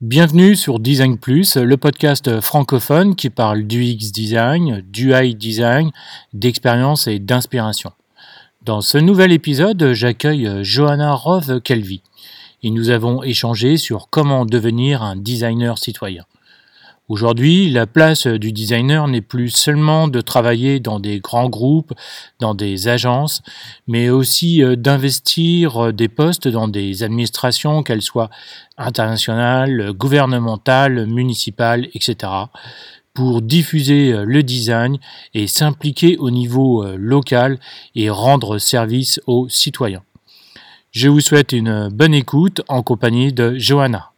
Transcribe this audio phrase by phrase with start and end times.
[0.00, 5.90] Bienvenue sur Design Plus, le podcast francophone qui parle du X design, du high design,
[6.32, 7.92] d'expérience et d'inspiration.
[8.62, 12.00] Dans ce nouvel épisode, j'accueille Johanna Rove Kelvy
[12.62, 16.24] et nous avons échangé sur comment devenir un designer citoyen.
[17.10, 21.92] Aujourd'hui, la place du designer n'est plus seulement de travailler dans des grands groupes,
[22.38, 23.42] dans des agences,
[23.88, 28.30] mais aussi euh, d'investir euh, des postes dans des administrations, qu'elles soient
[28.78, 32.32] internationales, gouvernementales, municipales, etc.,
[33.12, 34.98] pour diffuser euh, le design
[35.34, 37.58] et s'impliquer au niveau local
[37.96, 40.04] et rendre service aux citoyens.
[40.92, 44.12] Je vous souhaite une bonne écoute en compagnie de Johanna.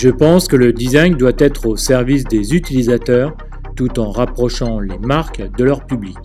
[0.00, 3.36] Je pense que le design doit être au service des utilisateurs
[3.74, 6.16] tout en rapprochant les marques de leur public.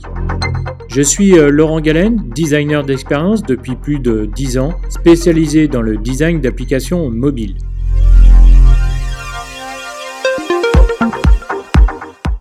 [0.89, 5.97] Je suis euh, Laurent Galen, designer d'expérience depuis plus de 10 ans, spécialisé dans le
[5.97, 7.57] design d'applications mobiles.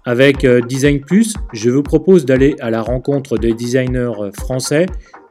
[0.05, 4.84] Avec euh, Design Plus, je vous propose d'aller à la rencontre des designers français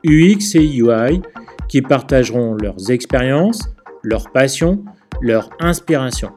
[0.03, 1.21] UX et UI
[1.69, 3.69] qui partageront leurs expériences,
[4.01, 4.83] leurs passions,
[5.21, 6.31] leur inspiration.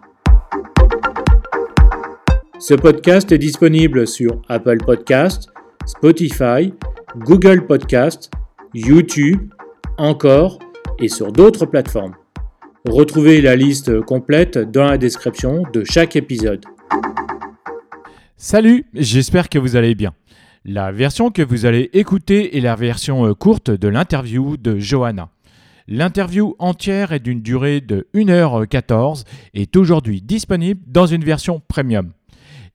[2.58, 5.48] Ce podcast est disponible sur Apple Podcast,
[5.86, 6.74] Spotify,
[7.16, 8.30] Google Podcast,
[8.74, 9.52] YouTube,
[9.96, 10.58] encore
[10.98, 12.14] et sur d'autres plateformes.
[12.86, 16.64] Retrouvez la liste complète dans la description de chaque épisode.
[18.36, 20.12] Salut, j'espère que vous allez bien.
[20.66, 25.30] La version que vous allez écouter est la version euh, courte de l'interview de Johanna.
[25.86, 32.12] L'interview entière est d'une durée de 1h14 et est aujourd'hui disponible dans une version premium.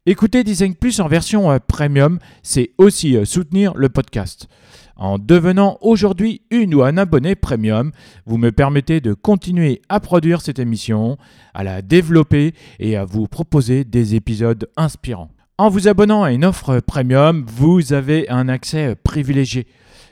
[0.05, 4.47] Écouter Design Plus en version euh, premium, c'est aussi euh, soutenir le podcast.
[4.95, 7.91] En devenant aujourd'hui une ou un abonné premium,
[8.27, 11.17] vous me permettez de continuer à produire cette émission,
[11.55, 15.31] à la développer et à vous proposer des épisodes inspirants.
[15.57, 19.66] En vous abonnant à une offre premium, vous avez un accès privilégié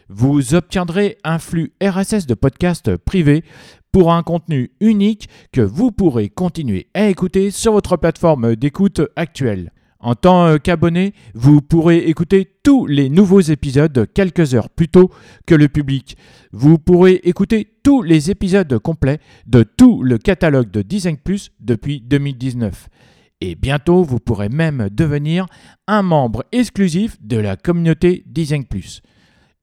[0.10, 3.44] vous obtiendrez un flux RSS de podcasts privés
[3.92, 9.72] pour un contenu unique que vous pourrez continuer à écouter sur votre plateforme d'écoute actuelle.
[10.00, 15.10] En tant qu'abonné, vous pourrez écouter tous les nouveaux épisodes quelques heures plus tôt
[15.48, 16.18] que le public.
[16.52, 22.02] Vous pourrez écouter tous les épisodes complets de tout le catalogue de Design Plus depuis
[22.02, 22.90] 2019.
[23.42, 25.48] Et bientôt, vous pourrez même devenir
[25.88, 29.02] un membre exclusif de la communauté Design Plus.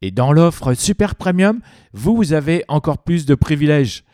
[0.03, 1.61] Et dans l'offre Super Premium,
[1.93, 4.05] vous avez encore plus de privilèges.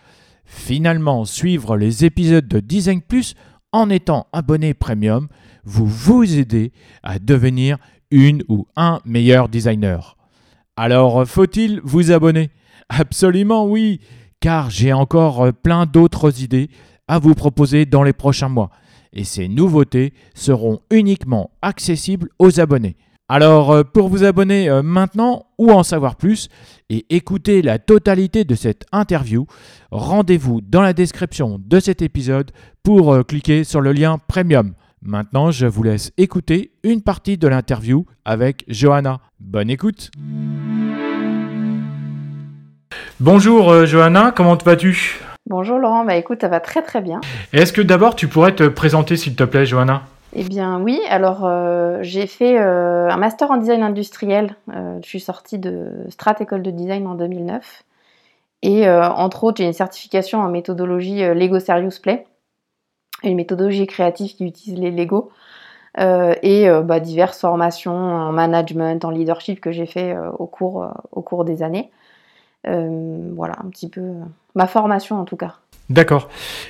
[0.45, 3.35] Finalement, suivre les épisodes de Design Plus
[3.73, 5.29] en étant abonné Premium,
[5.65, 7.79] vous vous aidez à devenir
[8.11, 10.17] une ou un meilleur designer.
[10.77, 12.51] Alors, faut-il vous abonner?
[12.89, 14.01] Absolument oui,
[14.41, 16.71] car j'ai encore plein d'autres idées
[17.07, 18.71] à vous proposer dans les prochains mois.
[19.13, 22.97] Et ces nouveautés seront uniquement accessibles aux abonnés.
[23.33, 26.49] Alors, euh, pour vous abonner euh, maintenant ou en savoir plus
[26.89, 29.47] et écouter la totalité de cette interview,
[29.93, 32.51] rendez-vous dans la description de cet épisode
[32.83, 34.73] pour euh, cliquer sur le lien Premium.
[35.01, 39.21] Maintenant, je vous laisse écouter une partie de l'interview avec Johanna.
[39.39, 40.11] Bonne écoute
[43.21, 45.21] Bonjour Johanna, comment vas-tu?
[45.49, 47.21] Bonjour Laurent, bah écoute, ça va très très bien.
[47.53, 50.03] Est-ce que d'abord tu pourrais te présenter s'il te plaît Johanna?
[50.33, 54.55] Eh bien oui, alors euh, j'ai fait euh, un master en design industriel.
[54.73, 57.85] Euh, je suis sortie de Strat École de Design en 2009.
[58.63, 62.27] Et entre autres, j'ai une certification en méthodologie Lego Serious Play,
[63.23, 65.31] une méthodologie créative qui utilise les Lego.
[65.97, 71.47] et bah, diverses formations en management, en leadership que j'ai fait au, cours, au cours
[71.47, 71.91] des années.
[72.67, 74.03] voilà, un petit peu
[74.55, 75.55] ma formation en tout cas.
[75.89, 76.29] D'accord.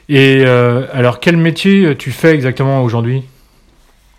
[0.09, 3.25] Et alors, quel métier tu fais exactement aujourd'hui?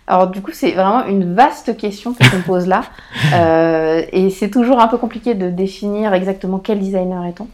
[0.06, 2.82] Alors du coup, c'est vraiment une vaste question que tu me poses là.
[3.34, 7.46] Euh, et c'est toujours un peu compliqué de définir exactement quel designer est-on.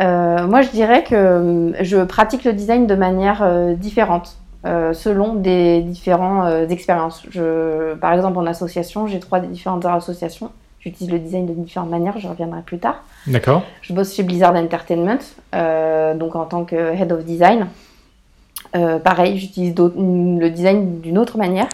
[0.00, 3.46] Euh, moi, je dirais que euh, je pratique le design de manière
[3.76, 7.24] différente selon des différentes expériences.
[7.30, 10.50] Je, par exemple, en association, j'ai trois différentes associations.
[10.80, 13.04] J'utilise le design de différentes manières, je reviendrai plus tard.
[13.28, 13.62] D'accord.
[13.82, 15.18] Je bosse chez Blizzard Entertainment,
[16.18, 17.68] donc en tant que Head of Design.
[18.74, 21.68] Euh, pareil, j'utilise le design d'une autre manière.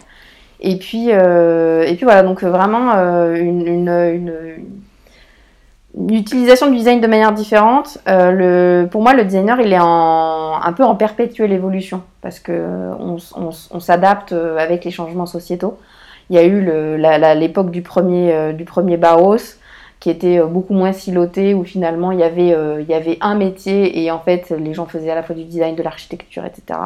[0.60, 4.22] Et puis, euh, et puis voilà, donc vraiment euh, une,
[6.10, 7.98] utilisation du design de manière différente.
[8.04, 14.32] pour moi, le designer, il est un peu en perpétuelle évolution parce qu'on on, s'adapte
[14.32, 15.78] avec les changements sociétaux.
[16.30, 16.64] Il y a eu
[17.38, 19.58] l'époque du premier, du premier Bauhaus
[20.02, 24.02] qui était beaucoup moins siloté, où finalement il y avait, il y avait un métier
[24.02, 26.78] et en fait les gens faisaient à la fois du design, de l'architecture, etc.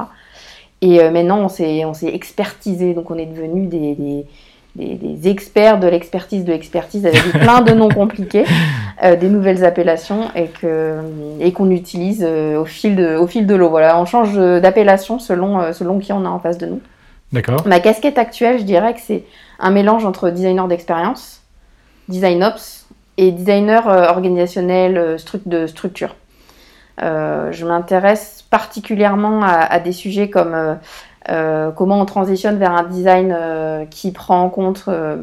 [0.83, 4.27] Et maintenant on s'est, on s'est expertisé, donc on est devenu des
[4.77, 8.45] des, experts de l'expertise de l'expertise avec plein de noms compliqués,
[9.03, 11.01] euh, des nouvelles appellations et que
[11.41, 13.71] et qu'on utilise euh, au fil de au fil de l'eau.
[13.71, 16.81] Voilà, on change d'appellation selon euh, selon qui on a en face de nous.
[17.33, 17.67] D'accord.
[17.67, 19.25] Ma casquette actuelle, je dirais que c'est
[19.59, 21.43] un mélange entre designer d'expérience,
[22.09, 22.87] design ops
[23.19, 25.17] et designer organisationnel
[25.47, 26.15] de structure.
[27.01, 30.79] je m'intéresse particulièrement à, des sujets comme
[31.29, 35.17] euh, comment on transitionne vers un design euh, qui prend en compte euh,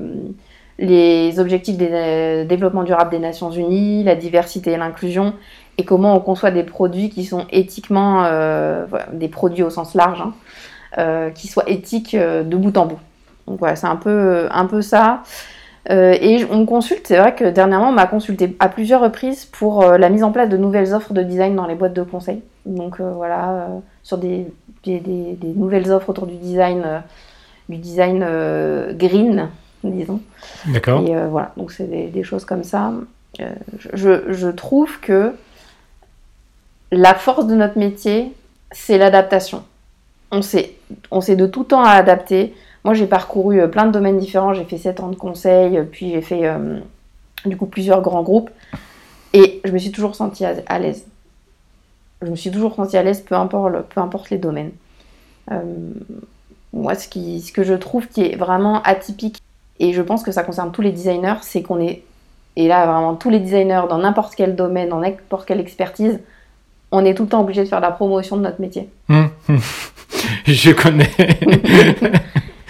[0.78, 5.34] les objectifs des développement durable des Nations Unies, la diversité et l'inclusion,
[5.78, 8.28] et comment on conçoit des produits qui sont éthiquement,
[9.14, 10.24] des produits au sens large,
[10.98, 13.00] hein, qui soient éthiques de bout en bout.
[13.48, 15.22] Donc voilà, c'est un peu, un peu ça.
[15.90, 19.84] Et on me consulte, c'est vrai que dernièrement, on m'a consulté à plusieurs reprises pour
[19.84, 22.42] la mise en place de nouvelles offres de design dans les boîtes de conseil.
[22.66, 23.68] Donc voilà,
[24.02, 24.48] sur des
[24.84, 27.00] des, nouvelles offres autour du design, euh,
[27.70, 29.50] du design euh, green,
[29.84, 30.22] disons.
[30.68, 31.04] D'accord.
[31.08, 32.94] Et euh, voilà, donc c'est des, choses comme ça.
[33.94, 35.34] Je, je, trouve que
[36.92, 38.32] la force de notre métier,
[38.72, 39.64] c'est l'adaptation.
[40.32, 40.76] On sait,
[41.10, 42.54] on sait de tout temps à adapter.
[42.84, 44.54] Moi, j'ai parcouru plein de domaines différents.
[44.54, 46.44] J'ai fait 7 ans de conseil, puis j'ai fait
[47.46, 48.50] du coup plusieurs grands groupes.
[49.34, 51.06] Et je me suis toujours sentie à l'aise
[52.26, 54.72] je me suis toujours sentie à l'aise, peu importe, peu importe les domaines.
[55.52, 55.62] Euh,
[56.72, 59.42] moi, ce, qui, ce que je trouve qui est vraiment atypique,
[59.80, 62.04] et je pense que ça concerne tous les designers, c'est qu'on est,
[62.56, 66.20] et là vraiment tous les designers dans n'importe quel domaine, dans n'importe quelle expertise,
[66.92, 68.90] on est tout le temps obligé de faire la promotion de notre métier.
[69.10, 69.60] Hum, hum.
[70.46, 71.10] je connais.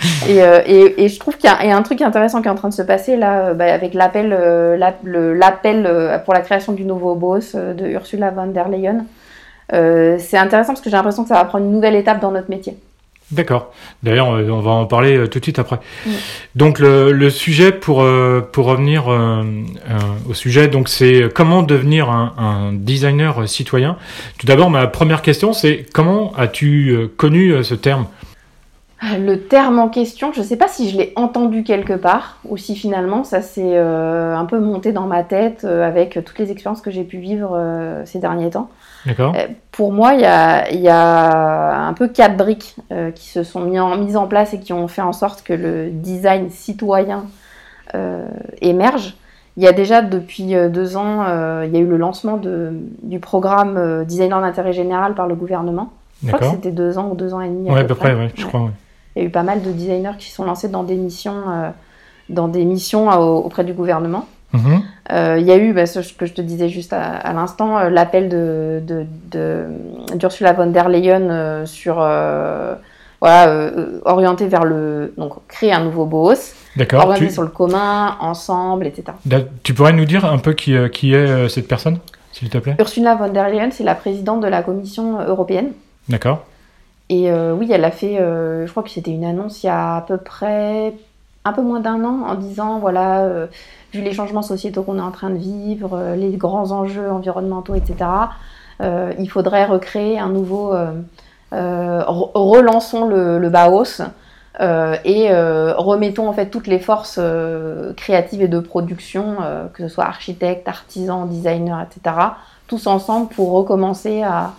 [0.30, 2.70] Euh, et, et, je trouve qu'il y, a un truc intéressant qui est en train
[2.70, 4.30] de se passer là, euh, bah, avec l'appel,
[5.38, 9.06] l'appel pour la création du nouveau boss de Ursula von der Leyen.
[9.74, 12.32] Euh, c'est intéressant parce que j'ai l'impression que ça va prendre une nouvelle étape dans
[12.32, 12.76] notre métier.
[13.32, 13.74] D'accord.
[14.04, 15.80] D'ailleurs, on va en parler euh, tout de suite après.
[16.56, 19.08] Donc le, sujet pour euh, pour revenir
[20.30, 23.98] au sujet, donc c'est comment devenir un, designer citoyen.
[24.38, 28.06] Tout d'abord, ma première question, c'est comment as-tu connu ce terme?
[29.20, 32.58] le terme en question, je ne sais pas si je l'ai entendu quelque part ou
[32.58, 36.92] si finalement ça s'est un peu monté dans ma tête avec toutes les expériences que
[36.92, 37.58] j'ai pu vivre
[38.06, 38.70] ces derniers temps.
[39.06, 39.34] D'accord.
[39.36, 43.80] Euh, pour moi, il y a, un peu quatre briques euh, qui se sont mis
[43.80, 47.26] en, mises en place et qui ont fait en sorte que le design citoyen
[47.96, 48.26] euh,
[48.62, 49.16] émerge.
[49.58, 51.26] Il y a déjà depuis deux ans,
[51.64, 52.42] il y a eu le lancement
[53.04, 55.94] du programme Designer d'intérêt général par le gouvernement.
[56.24, 57.70] Je crois que c'était deux ans ou deux ans et demi.
[57.70, 58.72] Oui, à peu, près, je crois.
[59.16, 61.44] Il y a eu pas mal de designers qui sont lancés dans des missions,
[62.30, 64.28] dans des missions auprès du gouvernement.
[64.54, 64.84] Mhm.
[65.12, 67.90] Euh, il y a eu, bah, ce que je te disais juste à, l'instant, euh,
[67.90, 68.82] l'appel de,
[70.16, 71.96] d'Ursula von der Leyen euh, sur
[73.20, 73.72] voilà,
[74.04, 76.54] orienté vers le donc créer un nouveau boss,
[76.94, 79.14] orienté sur le commun, ensemble, etc.
[79.64, 82.00] Tu pourrais nous dire un peu qui, qui est cette personne,
[82.32, 82.76] s'il te plaît?
[82.80, 85.72] Ursula von der Leyen, c'est la présidente de la Commission européenne.
[86.10, 86.46] D'accord.
[87.10, 90.02] Et oui, elle a fait, je crois que c'était une annonce il y a à
[90.02, 90.94] peu près
[91.46, 93.48] un peu moins d'un an en disant voilà, euh,
[93.94, 97.76] vu les changements sociétaux qu'on est en train de vivre, euh, les grands enjeux environnementaux,
[97.76, 98.10] etc.,
[98.82, 100.74] euh, il faudrait recréer un nouveau.
[101.52, 104.02] relançons le, le Baos
[104.60, 107.20] et remettons en fait toutes les forces
[107.96, 109.38] créatives et de production,
[109.74, 112.16] que ce soit architectes, artisans, designers, etc.,
[112.68, 114.54] tous ensemble pour recommencer à,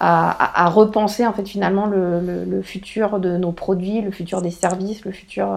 [0.00, 5.04] à, repenser en fait finalement le, le, futur de nos produits, le futur des services,
[5.04, 5.48] le futur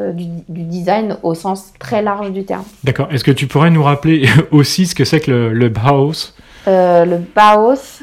[0.00, 2.62] euh, du, design au sens très large du terme.
[2.84, 3.08] D'accord.
[3.10, 6.32] Est-ce que tu pourrais nous rappeler aussi ce que c'est que le, Bauhaus?
[6.68, 8.02] Euh, Le Bauhaus,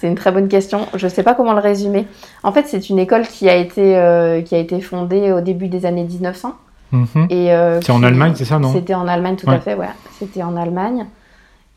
[0.00, 0.86] c'est une très bonne question.
[0.94, 2.06] Je ne sais pas comment le résumer.
[2.42, 5.68] En fait, c'est une école qui a été, euh, qui a été fondée au début
[5.68, 6.54] des années 1900.
[6.92, 7.26] Mhm.
[7.30, 7.50] Et
[7.82, 8.72] c'est en Allemagne, c'est ça, non?
[8.72, 9.88] C'était en Allemagne, tout à fait, ouais.
[10.18, 11.06] C'était en Allemagne.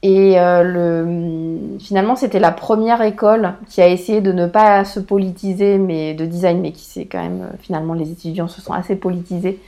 [0.01, 4.99] Et euh, le, finalement, c'était la première école qui a essayé de ne pas se
[4.99, 8.73] politiser, mais de design, mais qui s'est quand même, euh, finalement, les étudiants se sont
[8.73, 9.59] assez politisés,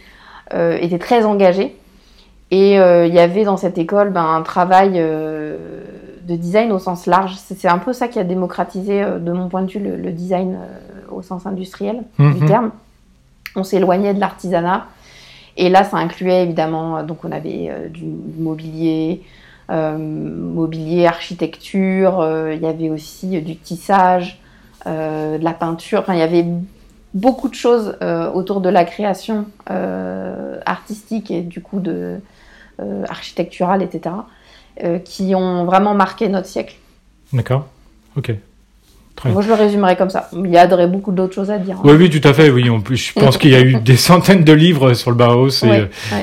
[0.53, 1.75] euh, étaient très engagés.
[2.49, 7.07] Et euh, il y avait dans cette école ben, un travail de design au sens
[7.07, 7.35] large.
[7.35, 10.57] C'est un peu ça qui a démocratisé, de mon point de vue, le, design
[11.09, 12.45] au sens industriel du mhm.
[12.45, 12.71] terme.
[13.55, 14.85] On s'éloignait de l'artisanat.
[15.55, 18.03] Et là, ça incluait évidemment, donc on avait du
[18.37, 19.21] mobilier,
[19.97, 24.39] mobilier, architecture, euh, il y avait aussi du tissage,
[24.87, 26.45] euh, de la peinture, enfin il y avait
[27.13, 27.97] beaucoup de choses
[28.33, 29.45] autour de la création
[30.65, 32.21] artistique et du coup de
[33.09, 34.15] architecturale, etc.,
[35.03, 36.77] qui ont vraiment marqué notre siècle.
[37.33, 37.67] D'accord.
[38.15, 38.33] Ok.
[39.25, 40.29] Moi, je le résumerais comme ça.
[40.33, 41.75] Il y aurait beaucoup d'autres choses à dire.
[41.77, 41.83] Hein.
[41.83, 42.49] Oui, oui, tout à fait.
[42.49, 45.63] Oui, je pense qu'il y a eu des centaines de livres sur le Bauhaus.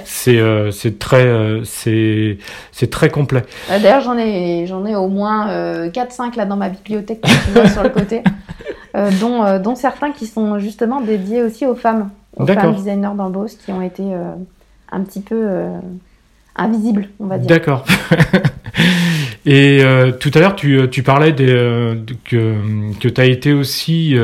[0.04, 2.38] C'est euh, c'est très euh, c'est
[2.72, 3.42] c'est très complet.
[3.70, 5.48] Euh, d'ailleurs, j'en ai j'en ai au moins
[5.88, 7.24] 4-5 là dans ma bibliothèque
[7.72, 8.22] sur le côté,
[9.20, 13.32] dont dont certains qui sont justement dédiés aussi aux femmes, aux femmes designers dans le
[13.32, 14.02] Bauhaus qui ont été
[14.90, 15.46] un petit peu
[16.56, 17.46] invisibles, on va dire.
[17.46, 17.84] D'accord.
[19.50, 22.56] Et euh, tout à l'heure, tu, euh, tu, parlais des, euh, que,
[23.00, 24.14] que tu as été aussi,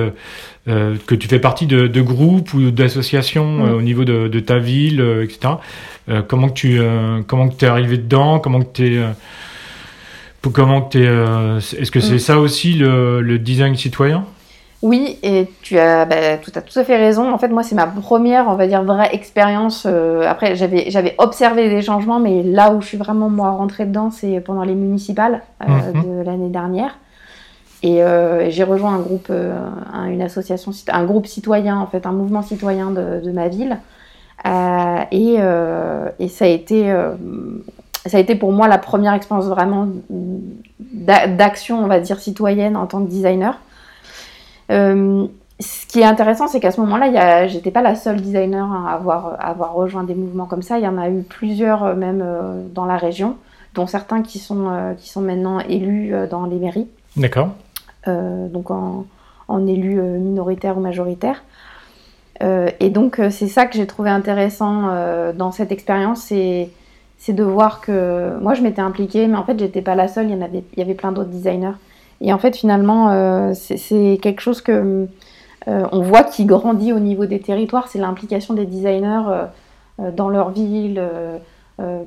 [0.66, 3.72] que tu fais partie de, de groupes ou d'associations mm.
[3.72, 5.54] au niveau de, de, ta ville, etc.
[6.28, 6.80] comment que tu
[7.26, 8.38] comment que es arrivé dedans?
[8.38, 9.02] Comment que tu es.
[10.52, 12.18] comment que es, Est-ce que c'est mm.
[12.18, 14.26] ça aussi le, le design citoyen?
[14.84, 17.32] Oui, et tu as, bah, tout, tout à fait raison.
[17.32, 19.86] En fait, moi, c'est ma première, on va dire, vraie expérience.
[19.88, 23.86] Euh, après, j'avais, j'avais observé des changements, mais là où je suis vraiment, moi, rentrée
[23.86, 26.02] dedans, c'est pendant les municipales euh, mhm.
[26.02, 26.98] de l'année dernière.
[27.82, 32.42] Et euh, j'ai rejoint un groupe, une association, un groupe citoyen, en fait, un mouvement
[32.42, 33.78] citoyen de, ma ville.
[34.44, 35.38] et,
[36.18, 36.94] et ça a été
[38.06, 39.88] ça a été pour moi la première expérience vraiment
[40.78, 43.58] d'action, on va dire, citoyenne en tant que designer.
[44.70, 45.26] Euh,
[45.60, 49.36] ce qui est intéressant, c'est qu'à ce moment-là, j'étais pas la seule designer à avoir,
[49.38, 50.78] avoir, rejoint des mouvements comme ça.
[50.78, 53.36] Il y en a eu plusieurs, euh, même euh, dans la région,
[53.74, 56.86] dont certains qui sont, qui sont maintenant élus dans les mairies.
[57.16, 57.48] D'accord.
[58.06, 59.04] donc en,
[59.48, 61.42] en élus minoritaires ou majoritaires.
[62.40, 64.92] et donc, c'est ça que j'ai trouvé intéressant
[65.34, 69.82] dans cette expérience, c'est de voir que moi, je m'étais impliquée, mais en fait, j'étais
[69.82, 70.26] pas la seule.
[70.26, 71.74] Il y, en avait, il y avait plein d'autres designers.
[72.24, 75.06] Et en fait, finalement, euh, c'est quelque chose que
[75.68, 79.28] euh, on voit qui grandit au niveau des territoires, c'est l'implication des designers
[80.00, 81.02] euh, dans leur ville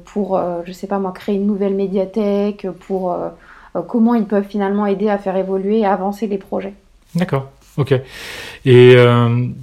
[0.05, 3.15] pour, je sais pas moi, créer une nouvelle médiathèque, pour
[3.87, 6.73] comment ils peuvent finalement aider à faire évoluer et avancer les projets.
[7.15, 7.47] D'accord.
[7.77, 7.93] Ok.
[8.65, 8.95] Et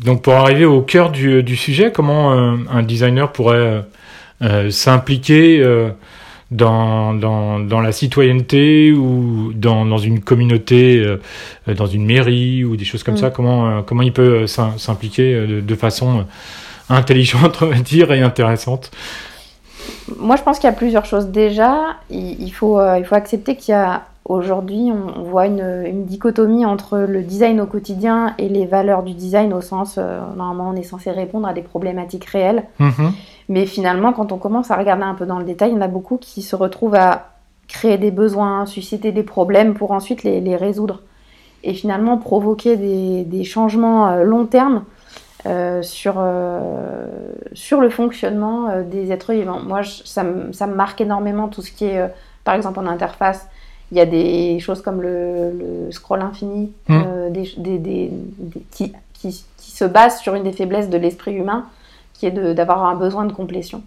[0.04, 3.82] donc pour arriver au cœur du, du sujet, comment un designer pourrait
[4.70, 5.62] s'impliquer
[6.50, 11.18] dans, dans, dans, la citoyenneté ou dans, dans une communauté, euh,
[11.74, 13.32] dans une mairie ou des choses comme ça mm.
[13.32, 16.26] comment, euh, comment il peut euh, s'impliquer de, façon
[16.88, 18.90] intelligente, on va dire, et intéressante?
[20.18, 21.26] Moi, je pense qu'il y a plusieurs choses.
[21.28, 26.64] Déjà, il, faut, il faut accepter qu'il y a aujourd'hui, on, voit une, une, dichotomie
[26.64, 30.82] entre le design au quotidien et les valeurs du design au sens, normalement, on est
[30.82, 32.64] censé répondre à des problématiques réelles.
[32.80, 33.10] Mm-hmm.
[33.48, 35.82] Mais finalement, quand on commence à regarder un peu dans le détail, il y en
[35.82, 37.34] a beaucoup qui se retrouvent à
[37.68, 41.02] créer des besoins, susciter des problèmes pour ensuite les, résoudre.
[41.62, 44.84] Et finalement, provoquer des, changements euh, long terme
[45.46, 47.06] euh, sur, euh,
[47.52, 49.60] sur le fonctionnement des êtres vivants.
[49.60, 52.10] Moi, ça, me marque énormément tout ce qui est,
[52.44, 53.48] par exemple, en interface.
[53.92, 57.02] Il y a des choses comme le, scroll infini mmh.
[58.70, 61.66] qui, qui, qui, se base sur une des faiblesses de l'esprit humain
[62.12, 63.82] qui est d'avoir un besoin de complétion.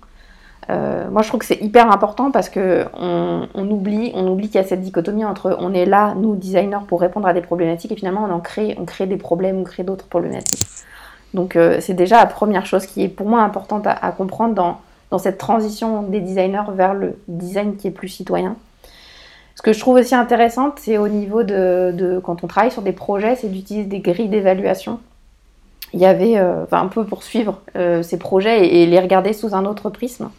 [0.70, 4.60] Euh, moi, je trouve que c'est hyper important parce que on, oublie, on oublie qu'il
[4.60, 7.92] y a cette dichotomie entre on est là, nous designers, pour répondre à des problématiques
[7.92, 10.68] et finalement on en crée, on crée des problèmes, on crée d'autres problématiques.
[11.34, 14.82] Donc euh, c'est déjà la première chose qui est pour moi importante à, comprendre dans,
[15.12, 18.56] dans, cette transition des designers vers le design qui est plus citoyen.
[19.58, 22.92] Ce que je trouve aussi intéressant, c'est au niveau de, quand on travaille sur des
[22.92, 25.00] projets, c'est d'utiliser des grilles d'évaluation
[25.94, 29.56] il y avait, euh, un peu pour suivre euh, ces projets et, les regarder sous
[29.56, 30.30] un autre prisme.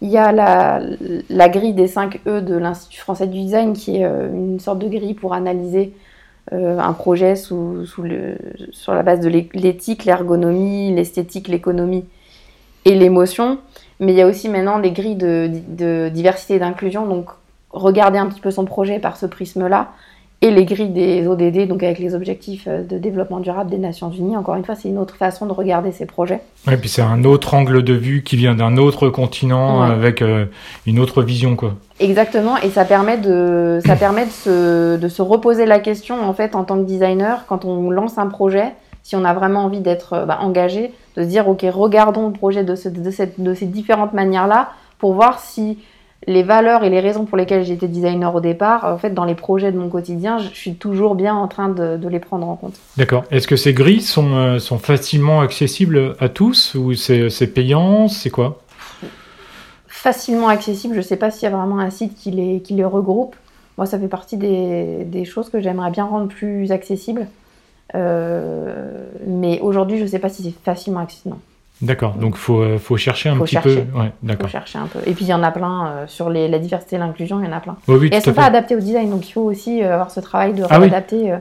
[0.00, 4.04] Il y a la, grille des 5 E de l'Institut français du design, qui est
[4.04, 5.92] euh, une sorte de grille pour analyser
[6.52, 7.84] un projet sous,
[8.72, 12.04] sur la base de l'éthique, l'ergonomie, l'esthétique, l'économie
[12.84, 13.58] et l'émotion.
[14.00, 17.26] Mais il y a aussi maintenant des grilles de, de diversité et d'inclusion, donc
[17.70, 19.90] regarder un petit peu son projet par ce prisme-là
[20.42, 24.10] et les grilles des ODD, donc avec les objectifs euh, de développement durable des Nations
[24.10, 24.36] Unies.
[24.36, 26.40] Encore une fois, c'est une autre façon de regarder ces projets.
[26.70, 30.46] Et puis c'est un autre angle de vue qui vient d'un autre continent avec euh,
[30.86, 31.74] une autre vision, quoi.
[31.98, 36.32] Exactement, et ça permet de, ça permet de se, de se reposer la question en
[36.32, 38.72] fait en tant que designer quand on lance un projet,
[39.02, 42.32] si on a vraiment envie d'être euh, bah, engagé, de se dire ok regardons le
[42.32, 45.78] projet de, de, cette, de ces différentes manières là pour voir si
[46.30, 49.34] les valeurs et les raisons pour lesquelles j'étais designer au départ, en fait, dans les
[49.34, 52.74] projets de mon quotidien, je suis toujours bien en train de, les prendre en compte.
[52.96, 53.24] D'accord.
[53.30, 58.08] Est-ce que ces grilles sont, euh, sont facilement accessibles à tous ou c'est payant?
[58.08, 58.60] C'est quoi?
[59.86, 60.94] Facilement accessible.
[60.94, 63.36] Je ne sais pas s'il y a vraiment un site qui les, qui les regroupe.
[63.76, 67.26] Moi, ça fait partie des, des choses que j'aimerais bien rendre plus accessibles.
[67.94, 71.36] mais aujourd'hui, je ne sais pas si c'est facilement accessible.
[71.82, 73.82] D'accord, donc il faut, faut chercher un faut petit chercher.
[73.82, 73.98] peu.
[73.98, 74.46] Ouais, d'accord.
[74.48, 74.98] faut chercher un peu.
[75.06, 77.48] Et puis il y en a plein sur les, la diversité et l'inclusion, il y
[77.48, 77.76] en a plein.
[77.88, 80.10] Oui, oui, et elles ne sont pas adaptées au design, donc il faut aussi avoir
[80.10, 80.88] ce travail de Ah oui.
[80.88, 81.34] réadapter.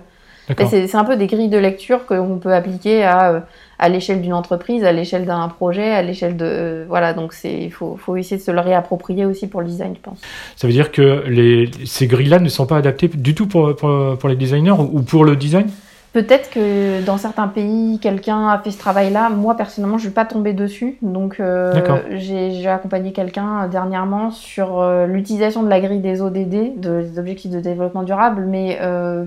[0.67, 3.39] C'est c'est un peu des grilles de lecture qu'on peut appliquer à, euh,
[3.77, 6.46] à l'échelle d'une entreprise, à l'échelle d'un projet, à l'échelle de.
[6.46, 9.93] euh, voilà, donc il faut, faut essayer de se le réapproprier aussi pour le design,
[9.96, 10.19] je pense.
[10.55, 14.17] Ça veut dire que les, ces grilles-là ne sont pas adaptées du tout pour, pour,
[14.17, 15.67] pour les designers ou pour le design?
[16.12, 19.30] Peut-être que dans certains pays, quelqu'un a fait ce travail-là.
[19.30, 20.98] Moi, personnellement, je ne suis pas tombée dessus.
[21.04, 21.72] Donc, euh,
[22.18, 27.20] j'ai accompagné quelqu'un euh, dernièrement sur euh, l'utilisation de la grille des ODD, de- des
[27.20, 29.25] objectifs de développement durable, mais euh,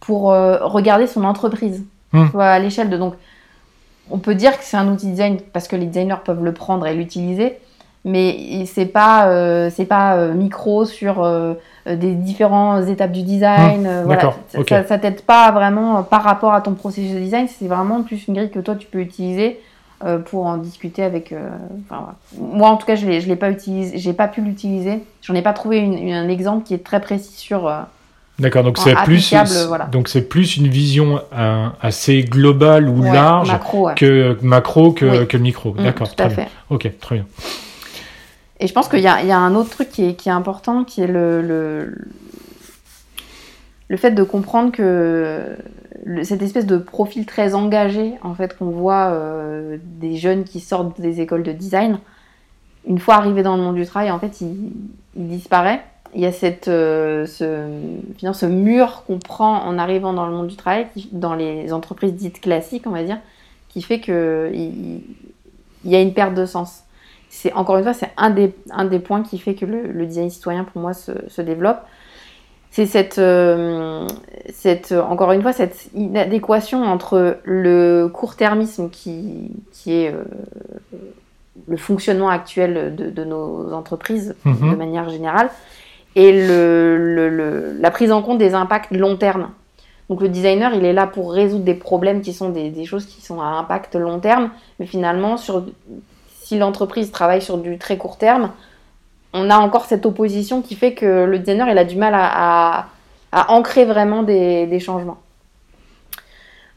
[0.00, 1.84] pour regarder son entreprise.
[2.12, 2.26] Hmm.
[2.38, 2.96] À l'échelle de.
[2.96, 3.14] Donc,
[4.10, 6.86] on peut dire que c'est un outil design parce que les designers peuvent le prendre
[6.86, 7.58] et l'utiliser,
[8.06, 11.22] mais c'est pas, c'est pas micro sur
[11.86, 13.86] des différentes étapes du design.
[13.86, 14.22] euh, voilà.
[14.22, 14.84] d'accord, Ça-.
[14.84, 18.26] Ça, t'aide pas vraiment euh, par rapport à ton processus de design, c'est vraiment plus
[18.28, 19.58] une grille que toi tu peux utiliser
[20.04, 21.32] euh, pour en discuter avec.
[21.32, 21.48] euh,
[21.90, 22.02] enfin,
[22.38, 22.54] voilà.
[22.56, 25.02] Moi en tout cas, je l'ai, je l'ai pas utilisé, j'ai pas pu l'utiliser.
[25.22, 27.66] J'en ai pas trouvé une- une- un exemple qui est très précis sur.
[27.66, 27.80] euh,
[28.38, 29.84] D'accord, donc c'est plus, applicable, voilà.
[29.84, 33.86] donc c'est plus une vision euh, assez globale ou ouais, large macro.
[33.88, 33.94] ouais.
[33.94, 35.26] que macro que, Oui.
[35.28, 35.72] que micro.
[35.74, 36.46] Mm, D'accord, très bien.
[36.70, 37.26] Ok, très bien.
[38.60, 41.40] Et je pense qu'il y a, un autre truc qui est, important, qui est le,
[43.88, 45.56] le, fait de comprendre que
[46.22, 51.00] cette espèce de profil très engagé, en fait, qu'on voit euh, des jeunes qui sortent
[51.00, 52.00] des écoles de design,
[52.86, 54.72] une fois arrivés dans le monde du travail, en fait, il,
[55.14, 55.82] disparaît.
[56.14, 57.66] Il y a cette, euh, ce,
[58.34, 62.42] ce mur qu'on prend en arrivant dans le monde du travail, dans les entreprises dites
[62.42, 63.18] classiques, on va dire,
[63.70, 65.00] qui fait que il,
[65.84, 66.82] il y a une perte de sens
[67.30, 70.04] c'est encore une fois, c'est un des, un des points qui fait que le, le
[70.04, 71.78] design citoyen, pour moi, se, se développe.
[72.72, 74.06] C'est cette, euh,
[74.52, 80.22] cette, encore une fois, cette inadéquation entre le court-termisme qui, qui est euh,
[81.66, 84.70] le fonctionnement actuel de, de nos entreprises Mhm.
[84.72, 85.50] de manière générale
[86.16, 89.50] et le, le- le- la prise en compte des impacts long terme.
[90.08, 93.06] Donc le designer, il est là pour résoudre des problèmes qui sont des, des choses
[93.06, 95.64] qui sont à impact long terme, mais finalement, sur,
[96.50, 98.50] si l'entreprise travaille sur du très court terme,
[99.32, 102.88] on a encore cette opposition qui fait que le designer, il a du mal à,
[103.32, 105.18] ancrer vraiment des, changements.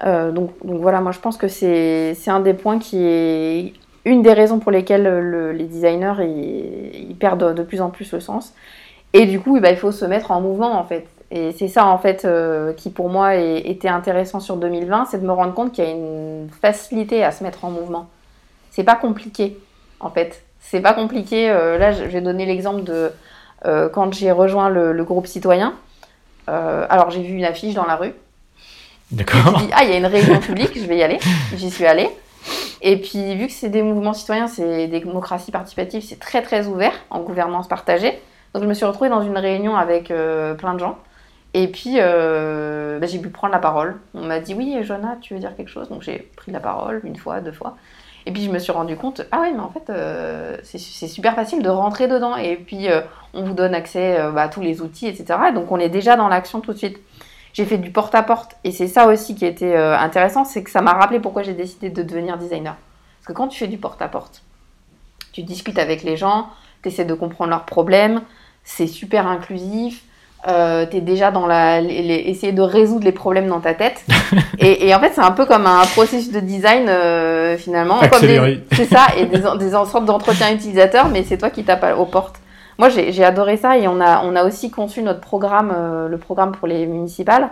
[0.05, 3.73] Euh, donc, voilà, moi je pense que c'est un des points qui est
[4.05, 8.19] une des raisons pour lesquelles le- les designers ils, perdent de plus en plus le
[8.19, 8.53] sens.
[9.13, 11.07] Et du coup, eh ben, il faut se mettre en mouvement en fait.
[11.31, 15.25] Et c'est ça en fait euh, qui pour moi était intéressant sur 2020, c'est de
[15.25, 18.07] me rendre compte qu'il y a une facilité à se mettre en mouvement.
[18.73, 19.57] C'est pas compliqué
[19.99, 20.43] en fait.
[20.59, 21.49] C'est pas compliqué.
[21.49, 23.11] euh, là, je vais donner l'exemple de
[23.65, 25.75] euh, quand j'ai rejoint le, le groupe citoyen.
[26.49, 28.13] Euh, alors j'ai vu une affiche dans la rue.
[29.11, 29.59] D'accord.
[29.59, 31.19] dit, ah, il y a une réunion publique, je vais y aller.
[31.55, 32.09] J'y suis allée.
[32.81, 36.65] Et puis, vu que c'est des mouvements citoyens, c'est des démocraties participatives, c'est très très
[36.65, 38.19] ouvert en gouvernance partagée.
[38.53, 40.97] Donc, je me suis retrouvée dans une réunion avec plein de gens.
[41.53, 43.95] Et puis, bah, j'ai pu prendre la parole.
[44.15, 45.87] On m'a dit, oui, Johanna, tu veux dire quelque chose?
[45.89, 47.77] Donc, j'ai pris la parole une fois, deux fois.
[48.25, 51.35] Et puis, je me suis rendu compte, ah ouais, mais en fait, euh, c'est super
[51.35, 52.37] facile de rentrer dedans.
[52.37, 53.01] Et puis, euh,
[53.33, 55.39] on vous donne accès euh, bah, à tous les outils, etc.
[55.49, 56.99] Et donc, on est déjà dans l'action tout de suite
[57.55, 58.55] j'ai fait du porte-à-porte.
[58.63, 61.91] Et c'est ça aussi qui était intéressant, c'est que ça m'a rappelé pourquoi j'ai décidé
[61.91, 62.75] de devenir designer.
[63.19, 64.41] Parce que quand tu fais du porte-à-porte,
[65.33, 66.49] tu discutes avec les gens,
[66.81, 68.23] tu essaies de comprendre leurs problèmes,
[68.63, 70.03] c'est super inclusif.
[70.47, 73.73] Euh, tu es déjà dans la, les- les- essayer de résoudre les problèmes dans ta
[73.73, 74.03] tête.
[74.59, 77.99] et, et en fait, c'est un peu comme un processus de design euh, finalement.
[78.73, 82.35] C'est ça, et des, des sortes d'entretien utilisateur, mais c'est toi qui tapes aux portes.
[82.77, 86.17] Moi, j'ai adoré ça et on a, on a aussi conçu notre programme, euh, le
[86.17, 87.49] programme pour les municipales.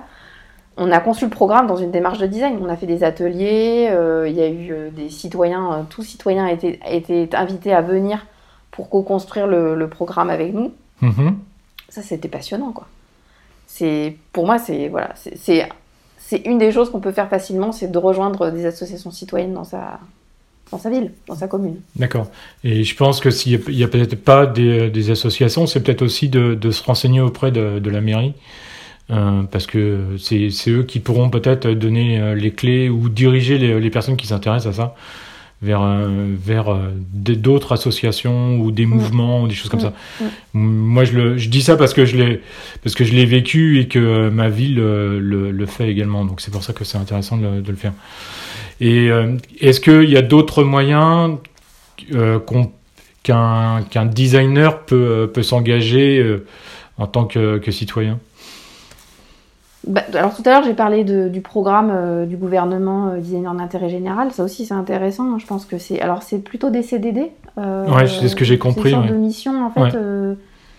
[0.77, 2.58] On a conçu le programme dans une démarche de design.
[2.62, 6.47] On a fait des ateliers, euh, il y a eu des citoyens, euh, tous citoyens
[6.47, 8.25] étaient, étaient invités à venir
[8.71, 10.71] pour co-construire le, le programme avec nous.
[11.01, 11.38] Mhm.
[11.91, 12.88] Ça, c'était passionnant, quoi.
[13.67, 15.69] C'est, pour moi, c'est voilà, c'est-
[16.17, 19.65] c'est une des choses qu'on peut faire facilement, c'est de rejoindre des associations citoyennes dans
[19.65, 19.99] sa,
[20.71, 21.82] dans sa ville, dans sa commune.
[21.97, 22.27] D'accord.
[22.63, 26.71] Et je pense que s'il n'y a, peut-être pas des, associations, c'est peut-être aussi de,
[26.71, 28.34] se renseigner auprès de, la mairie.
[29.10, 33.58] euh, parce que c'est c'est eux qui pourront peut-être donner euh, les clés ou diriger
[33.58, 34.95] les, les personnes qui s'intéressent à ça
[35.62, 36.08] vers, euh,
[36.43, 39.84] vers euh, d'autres associations ou des mouvements ou des choses comme Mm.
[39.84, 39.93] ça.
[40.21, 40.28] Mm.
[40.54, 42.41] Moi, je, le, je dis ça parce que je l'ai
[42.84, 46.26] parce que je l'ai vécu et que euh, ma ville le, le fait également.
[46.26, 47.93] Donc c'est pour ça que c'est intéressant de, le- de le faire.
[48.80, 51.38] Et euh, est-ce qu'il y a d'autres moyens
[52.13, 52.39] euh,
[53.24, 56.45] qu'un qu'un designer peut, peut s'engager euh,
[56.97, 58.19] en tant que, que citoyen?
[59.87, 63.53] Bah, alors tout à l'heure, j'ai parlé de, du programme euh, du gouvernement euh, designer
[63.55, 64.31] d'intérêt général.
[64.31, 65.39] Ça aussi, c'est intéressant.
[65.39, 65.99] Je pense que c'est.
[66.01, 67.31] Alors, c'est plutôt des CDD.
[67.57, 68.91] Euh, ouais, c'est ce que j'ai compris.
[68.91, 69.81] Une sorte de mission, en fait.
[69.81, 69.89] Ouais.
[69.95, 70.35] euh,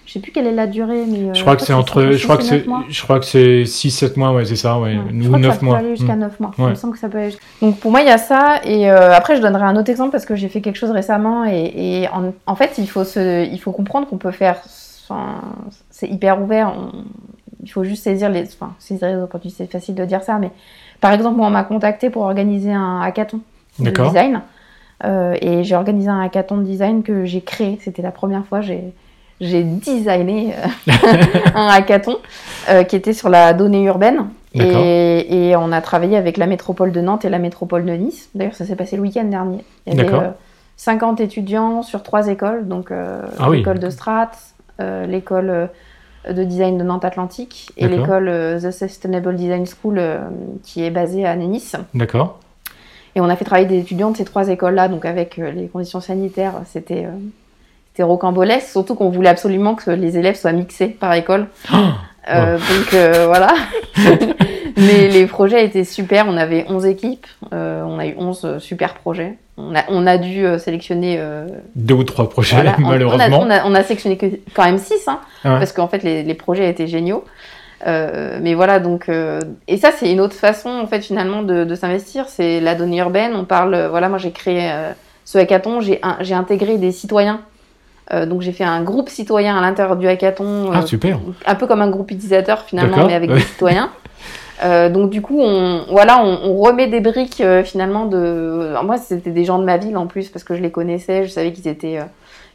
[0.07, 1.31] je sais plus quelle est la durée, mais.
[1.31, 4.17] euh, Je crois que c'est entre, je crois que c'est, je crois que c'est 6-7
[4.19, 4.99] mois, ouais, c'est ça, ouais, Ouais.
[5.13, 5.79] ou Je crois que 9 ça mois.
[5.79, 6.21] peut aller jusqu'à Mm.
[6.21, 6.51] 9 mois.
[6.59, 6.71] Il Ouais.
[6.71, 8.61] me semble que ça peut aller Donc pour moi, il y a ça.
[8.65, 11.45] Et après, je donnerai un autre exemple parce que j'ai fait quelque chose récemment.
[11.45, 14.61] Et, et en, en fait, il faut, se, il faut comprendre qu'on peut faire.
[15.91, 16.73] C'est hyper ouvert.
[16.77, 17.05] On-
[17.63, 19.65] il faut juste saisir les, enfin, saisir les opportunités.
[19.65, 20.39] C'est facile de dire ça.
[20.39, 20.51] Mais
[21.01, 23.41] par exemple, moi, on m'a contacté pour organiser un hackathon
[23.79, 24.43] de design.
[25.05, 27.79] Euh, et j'ai organisé un hackathon de design que j'ai créé.
[27.83, 28.61] C'était la première fois.
[28.61, 28.93] J'ai
[29.41, 30.93] j'ai designé euh,
[31.57, 32.19] un hackathon
[32.69, 34.29] euh, qui était sur la donnée urbaine.
[34.55, 38.29] Et, et on a travaillé avec la métropole de Nantes et la métropole de Nice.
[38.35, 39.65] D'ailleurs, ça s'est passé le week-end dernier.
[39.87, 40.23] Il y avait D'accord.
[40.23, 40.31] euh,
[40.77, 42.69] 50 étudiants sur trois écoles.
[42.69, 43.59] Donc, Ah oui.
[43.59, 44.31] l'école de Strat,
[44.79, 45.71] l'école
[46.31, 50.19] de design de Nantes Atlantique et l'école euh, The Sustainable Design School euh,
[50.63, 51.77] qui est basée à Nice.
[51.95, 52.39] D'accord.
[53.15, 55.67] Et on a fait travailler des étudiants de ces trois écoles-là, donc avec euh, les
[55.67, 57.07] conditions sanitaires, c'était
[58.01, 61.49] rocambolesque, surtout qu'on voulait absolument que les élèves soient mixés par école.
[62.29, 63.53] Euh, Donc euh, voilà.
[64.77, 68.59] Mais les projets étaient super, on avait 11 équipes, euh, on a eu 11 euh,
[68.59, 69.37] super projets.
[69.59, 71.17] On a, on a dû euh, sélectionner...
[71.19, 73.41] euh, Deux ou trois projets, voilà, malheureusement.
[73.43, 75.59] On a, on a, on a sélectionné que, quand même 6, hein, Ah ouais.
[75.59, 77.25] parce qu'en fait les, les projets étaient géniaux.
[77.87, 79.09] Euh, mais voilà, donc...
[79.09, 82.27] euh, et ça, c'est une autre façon, en fait, finalement, de, de s'investir.
[82.29, 83.33] C'est la donnée urbaine.
[83.35, 83.89] On parle...
[83.91, 84.71] Voilà, moi, j'ai créé
[85.25, 85.81] ce hackathon.
[85.81, 87.41] J'ai intégré des citoyens.
[88.13, 90.71] Euh, donc, j'ai fait un groupe citoyen à l'intérieur du hackathon.
[90.73, 91.19] Ah, super.
[91.45, 93.91] un peu comme un groupe utilisateur, finalement, mais avec des citoyens.
[94.65, 98.69] Euh, donc du coup, on, voilà, on, on remet des briques euh, finalement de.
[98.71, 101.25] alors, moi, c'était des gens de ma ville en plus parce que je les connaissais,
[101.25, 102.05] je savais qu'ils étaient, euh,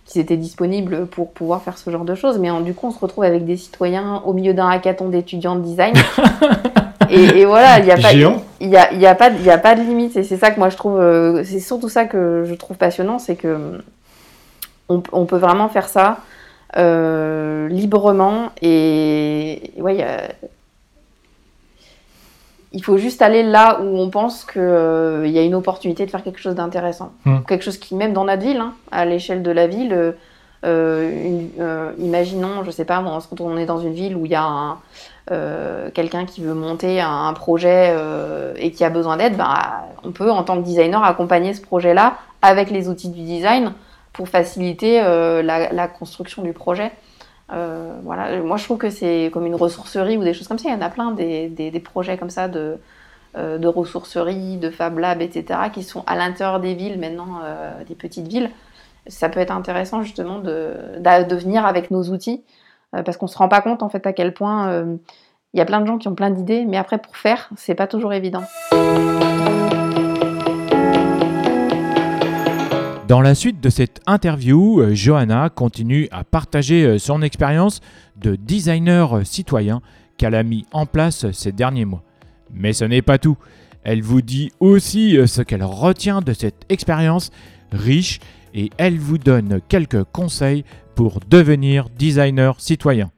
[0.06, 2.40] qu'ils étaient disponibles pour pouvoir faire ce genre de choses.
[2.40, 5.62] Mais du coup, on se retrouve avec des citoyens au milieu d'un hackathon d'étudiants de
[5.62, 5.94] design.
[7.10, 8.14] et, et voilà, il n'y a pas,
[8.62, 10.16] il y a, il y a pas, il y a pas de limite.
[10.16, 11.02] Et c'est ça que moi je trouve,
[11.44, 13.82] c'est surtout ça que je trouve passionnant, c'est que
[14.90, 16.20] on, on peut vraiment faire ça
[17.70, 20.30] librement et ouais, y a-
[22.74, 26.24] il faut juste aller là où on pense qu'il y a une opportunité de faire
[26.24, 27.12] quelque chose d'intéressant.
[27.26, 27.40] Hmm.
[27.48, 30.12] Quelque chose qui, même dans notre ville, hein, à l'échelle de la ville, euh,
[30.66, 34.32] euh, une- euh, imaginons, je sais pas, quand on est dans une ville où il
[34.32, 34.78] y a un,
[35.32, 39.86] euh, quelqu'un qui veut monter un, un projet euh, et qui a besoin d'aide, bah,
[40.04, 43.74] on peut, en tant que designer, accompagner ce projet-là avec les outils du design
[44.14, 46.92] pour faciliter euh, la, la construction du projet.
[47.52, 50.70] Euh, voilà, moi je trouve que c'est comme une ressourcerie ou des choses comme ça.
[50.70, 52.78] Il y en a plein des, des, des projets comme ça de,
[53.38, 57.84] euh, de ressourcerie, de Fab Lab, etc., qui sont à l'intérieur des villes maintenant, euh,
[57.86, 58.52] des petites villes.
[59.08, 62.44] Ça peut être intéressant justement de, de venir avec nos outils
[62.96, 64.96] euh, parce qu'on se rend pas compte en fait à quel point euh,
[65.54, 67.76] il y a plein de gens qui ont plein d'idées, mais après pour faire, c'est
[67.76, 68.44] pas toujours évident.
[73.08, 77.80] Dans la suite de cette interview, euh, Johanna continue à partager euh, son expérience
[78.18, 79.82] de designer euh, citoyen
[80.18, 82.04] qu'elle a mis en place ces derniers mois.
[82.54, 83.38] Mais ce n'est pas tout.
[83.84, 87.32] Elle vous dit aussi ce qu'elle retient de cette expérience
[87.72, 88.20] riche
[88.54, 93.10] et elle vous donne quelques conseils pour devenir designer citoyen.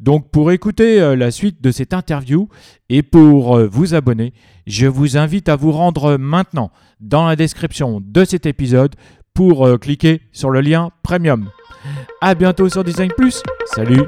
[0.00, 2.48] Donc pour écouter euh, la suite de cette interview
[2.88, 4.32] et pour euh, vous abonner,
[4.66, 8.96] je vous invite à vous rendre maintenant dans la description de cet épisode
[9.34, 11.50] pour euh, cliquer sur le lien premium.
[12.22, 13.42] À bientôt sur Design Plus.
[13.66, 14.02] Salut